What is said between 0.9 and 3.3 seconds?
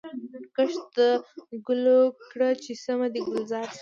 د ګلو کړه چي سیمه دي